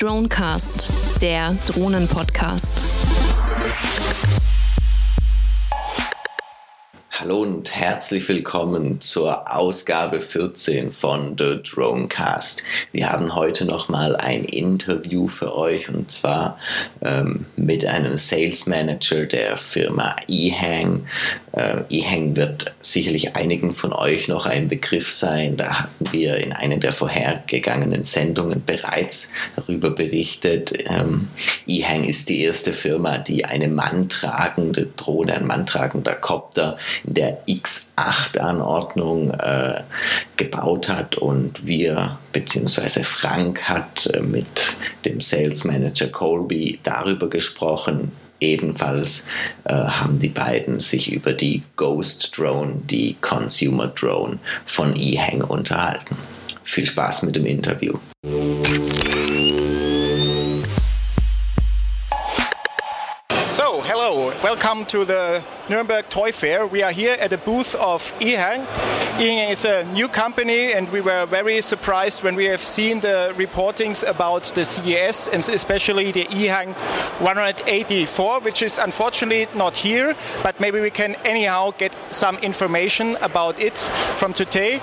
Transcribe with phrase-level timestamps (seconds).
[0.00, 3.07] Dronecast, der Drohnen-Podcast.
[7.20, 12.62] Hallo und herzlich willkommen zur Ausgabe 14 von The Dronecast.
[12.92, 16.60] Wir haben heute nochmal ein Interview für euch und zwar
[17.02, 21.06] ähm, mit einem Sales Manager der Firma eHang.
[21.50, 25.56] Äh, eHang wird sicherlich einigen von euch noch ein Begriff sein.
[25.56, 30.72] Da hatten wir in einer der vorhergegangenen Sendungen bereits darüber berichtet.
[30.86, 31.30] Ähm,
[31.66, 36.78] eHang ist die erste Firma, die eine manntragende Drohne, ein manntragender Copter
[37.14, 39.82] der X8-Anordnung äh,
[40.36, 48.12] gebaut hat und wir beziehungsweise Frank hat äh, mit dem Sales Manager Colby darüber gesprochen.
[48.40, 49.26] Ebenfalls
[49.64, 56.16] äh, haben die beiden sich über die Ghost Drone, die Consumer Drone von eHang unterhalten.
[56.62, 57.98] Viel Spaß mit dem Interview.
[63.88, 66.66] Hello, welcome to the Nuremberg Toy Fair.
[66.66, 68.66] We are here at the booth of eHang.
[69.16, 73.32] eHang is a new company, and we were very surprised when we have seen the
[73.36, 76.74] reportings about the CES and especially the eHang
[77.20, 83.58] 184, which is unfortunately not here, but maybe we can anyhow get some information about
[83.58, 83.78] it
[84.16, 84.82] from today.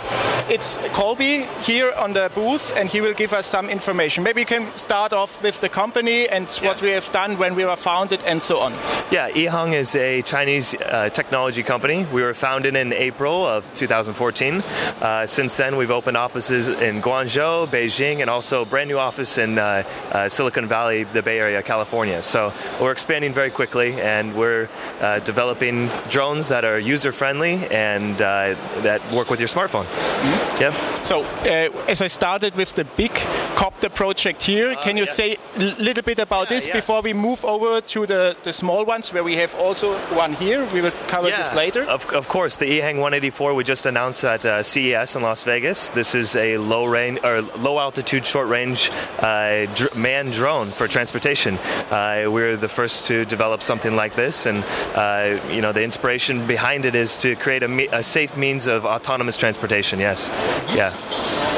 [0.50, 4.24] It's Colby here on the booth, and he will give us some information.
[4.24, 7.66] Maybe you can start off with the company and what we have done when we
[7.66, 8.74] were founded and so on.
[9.12, 12.06] Yeah, eHang is a Chinese uh, technology company.
[12.12, 14.62] We were founded in April of 2014.
[15.02, 19.38] Uh, since then, we've opened offices in Guangzhou, Beijing, and also a brand new office
[19.38, 22.22] in uh, uh Silicon Valley, the Bay Area, California.
[22.24, 24.70] So we're expanding very quickly, and we're
[25.02, 29.86] uh, developing drones that are user friendly and uh, that work with your smartphone.
[29.86, 30.62] Mm-hmm.
[30.62, 31.04] Yeah.
[31.04, 31.24] So
[31.88, 33.12] as I started with the big
[33.56, 35.12] copter project here, can you yeah.
[35.12, 36.74] say a little bit about yeah, this yeah.
[36.74, 40.66] before we move over to the, the small ones, where we have also one here?
[40.74, 41.84] We will cover yeah, this later.
[41.84, 45.90] Of, of course, the eHang 184 we just announced at uh, CES in Las Vegas.
[45.90, 50.88] This is a low range or low altitude, short range uh, dr- manned drone for
[50.88, 51.58] transportation.
[51.90, 54.64] Uh, we're the first to develop something like this, and
[54.96, 58.68] uh, you know the inspiration behind it is to create a, me- a safe means
[58.68, 60.00] of autonomous transportation.
[60.00, 60.30] Yes,
[60.76, 60.92] yeah,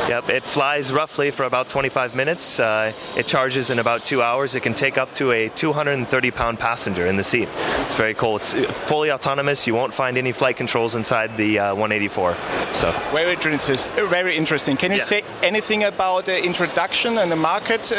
[0.07, 0.29] yep.
[0.29, 2.59] It flies roughly for about 25 minutes.
[2.59, 4.55] Uh, it charges in about two hours.
[4.55, 7.49] It can take up to a 230 pound passenger in the seat.
[7.85, 8.37] It's very cool.
[8.37, 8.53] It's
[8.87, 9.67] fully autonomous.
[9.67, 12.35] You won't find any flight controls inside the uh, 184.
[12.71, 14.07] So very interesting.
[14.07, 14.77] Very interesting.
[14.77, 15.03] Can you yeah.
[15.03, 17.91] say anything about the introduction and the market?
[17.91, 17.95] Uh,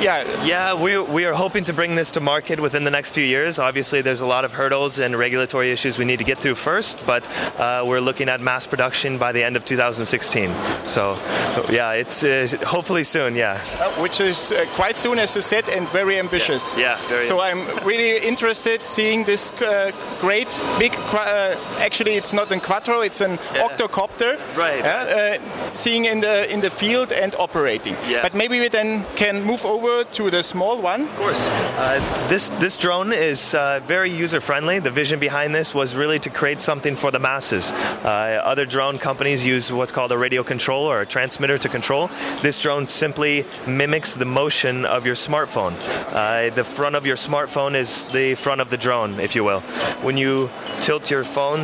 [0.00, 0.24] yeah.
[0.44, 3.58] Yeah, we we are hoping to bring this to market within the next few years.
[3.58, 7.04] Obviously, there's a lot of hurdles and regulatory issues we need to get through first,
[7.06, 7.26] but
[7.58, 10.52] uh, we're looking at mass production by the end of 2016.
[10.84, 11.17] So,
[11.70, 13.34] yeah, it's uh, hopefully soon.
[13.34, 13.60] Yeah.
[13.80, 16.76] Uh, which is uh, quite soon, as you said, and very ambitious.
[16.76, 16.82] Yeah.
[16.82, 20.94] yeah very so I'm really interested seeing this uh, great big.
[20.94, 23.66] Uh, actually, it's not a quattro; it's an yeah.
[23.66, 24.38] octocopter.
[24.56, 24.84] Right.
[24.84, 25.38] Uh,
[25.74, 27.96] seeing in the in the field and operating.
[28.06, 28.22] Yeah.
[28.22, 31.02] But maybe we then can move over to the small one.
[31.02, 31.50] Of course.
[31.50, 34.80] Uh, this this drone is uh, very user friendly.
[34.80, 37.72] The vision behind this was really to create something for the masses.
[38.04, 42.10] other drone companies use what's called a radio control or a transmitter to control.
[42.42, 45.74] This drone simply mimics the motion of your smartphone.
[46.12, 49.60] Uh, the front of your smartphone is the front of the drone, if you will.
[50.02, 51.60] When you tilt your phone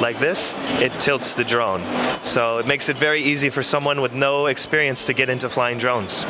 [0.00, 1.82] like this, it tilts the drone.
[2.24, 5.78] So it makes it very easy for someone with no experience to get into flying
[5.78, 6.24] drones.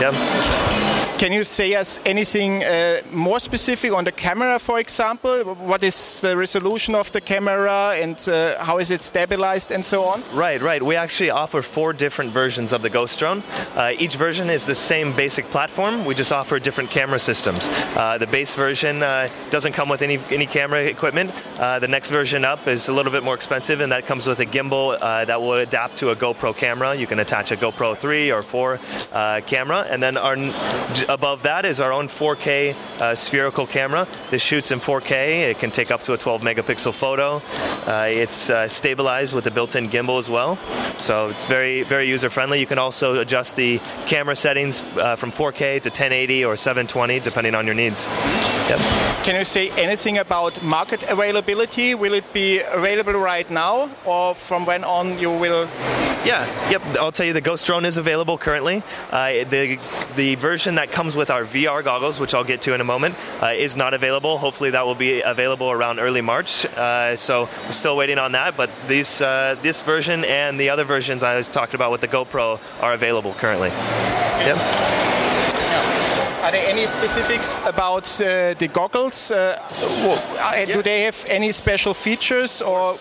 [0.00, 0.87] Yep.
[1.18, 5.56] Can you say us anything uh, more specific on the camera, for example?
[5.56, 10.04] What is the resolution of the camera and uh, how is it stabilized and so
[10.04, 10.22] on?
[10.32, 10.80] Right, right.
[10.80, 13.42] We actually offer four different versions of the Ghost drone.
[13.74, 16.04] Uh, each version is the same basic platform.
[16.04, 17.68] We just offer different camera systems.
[17.96, 21.32] Uh, the base version uh, doesn't come with any any camera equipment.
[21.58, 24.38] Uh, the next version up is a little bit more expensive, and that comes with
[24.38, 26.94] a gimbal that will adapt to a GoPro camera.
[26.94, 28.78] You can attach a GoPro 3 or 4
[29.48, 30.36] camera, and then our
[31.08, 34.06] Above that is our own 4K uh, spherical camera.
[34.30, 35.50] This shoots in 4K.
[35.50, 37.40] It can take up to a 12 megapixel photo.
[37.86, 40.56] Uh, it's uh, stabilized with a built-in gimbal as well,
[40.98, 42.60] so it's very very user friendly.
[42.60, 47.54] You can also adjust the camera settings uh, from 4K to 1080 or 720 depending
[47.54, 48.06] on your needs.
[48.68, 48.78] Yep.
[49.24, 51.94] Can you say anything about market availability?
[51.94, 55.66] Will it be available right now, or from when on you will?
[56.24, 56.82] Yeah, yep.
[57.00, 58.82] I'll tell you, the Ghost drone is available currently.
[59.10, 59.78] Uh, the
[60.16, 63.14] the version that comes with our VR goggles, which I'll get to in a moment,
[63.40, 64.36] uh, is not available.
[64.36, 66.66] Hopefully, that will be available around early March.
[66.66, 68.56] Uh, so we're still waiting on that.
[68.56, 72.08] But these uh, this version and the other versions I was talking about with the
[72.08, 73.68] GoPro are available currently.
[73.68, 76.07] Yep.
[76.42, 79.30] Are there any specifics about uh, the goggles?
[79.30, 79.58] Uh,
[80.38, 82.94] uh, do they have any special features, or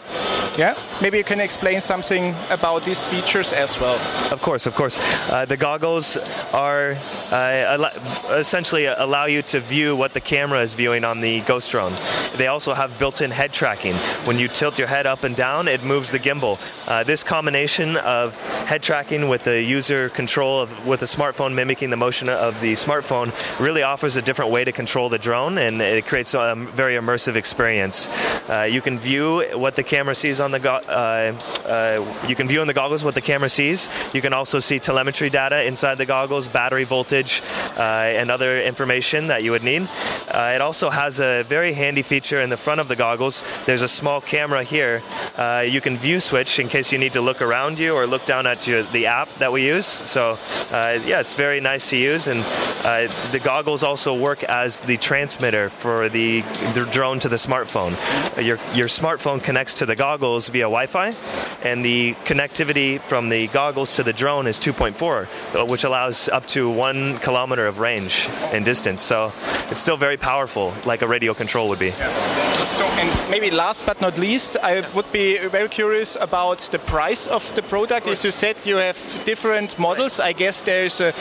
[0.58, 0.76] yeah?
[1.02, 3.96] Maybe you can explain something about these features as well.
[4.32, 4.98] Of course, of course.
[5.30, 6.18] Uh, the goggles
[6.52, 6.98] are
[7.32, 7.90] uh,
[8.32, 11.94] essentially allow you to view what the camera is viewing on the Ghost drone.
[12.38, 13.94] They also have built-in head tracking.
[14.26, 16.58] When you tilt your head up and down, it moves the gimbal.
[16.88, 21.92] Uh, this combination of head tracking with the user control of with a smartphone mimicking
[21.92, 23.28] the motion of the smartphone
[23.60, 27.36] really offers a different way to control the drone, and it creates a very immersive
[27.36, 28.10] experience.
[28.50, 31.34] Uh, you can view what the camera sees on the go- uh,
[31.66, 33.90] uh, you can view in the goggles what the camera sees.
[34.14, 37.42] You can also see telemetry data inside the goggles, battery voltage,
[37.78, 39.88] uh, and other information that you would need.
[40.30, 43.44] Uh, it also has a very handy feature in the front of the goggles.
[43.66, 45.02] There's a small camera here.
[45.36, 48.26] Uh, you can view switch in case you need to look around you or look
[48.26, 49.86] down at your, the app that we use.
[49.86, 50.38] So
[50.72, 52.40] yeah, it's very nice to use, and
[53.32, 56.42] the goggles also work as the transmitter for the,
[56.74, 57.92] the drone to the smartphone.
[58.38, 61.12] Your your smartphone connects to the goggles via Wi-Fi,
[61.64, 66.70] and the connectivity from the goggles to the drone is 2.4, which allows up to
[66.70, 69.04] one kilometer of range in distance.
[69.04, 69.32] So
[69.70, 71.92] it's still very powerful, like a radio control would be.
[72.78, 77.26] So, and maybe last but not least, I would be very curious about the price
[77.26, 78.06] of the product.
[78.06, 80.20] As you said, you have different models.
[80.20, 81.12] I guess there's a,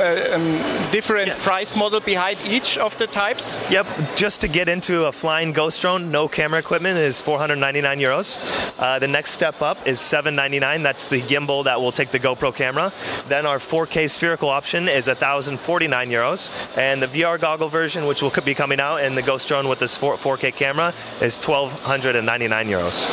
[0.00, 1.36] a um, different yeah.
[1.38, 3.58] price model behind each of the types.
[3.70, 3.86] Yep.
[4.16, 8.38] Just to get into a flying ghost drone, no camera equipment is 499 euros.
[8.78, 10.82] Uh, the next step up is 799.
[10.82, 12.92] That's the gimbal that will take the GoPro camera.
[13.28, 18.32] Then our 4K spherical option is 1,049 euros, and the VR goggle version, which will
[18.44, 23.04] be coming out, and the ghost drone with this 4K camera is 1,299 euros.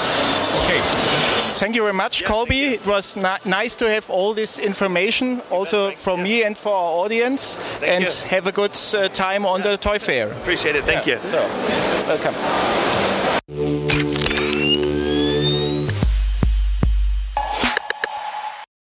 [0.64, 1.32] Okay.
[1.54, 2.62] Thank you very much, yeah, Colby.
[2.74, 7.58] It was nice to have all this information, also from me and for our audience.
[7.58, 8.30] Thank and you.
[8.30, 9.72] have a good uh, time on yeah.
[9.72, 10.32] the toy fair.
[10.32, 10.86] Appreciate it.
[10.86, 11.22] Thank yeah.
[11.22, 11.28] you.
[11.28, 11.38] So,
[12.08, 13.11] welcome.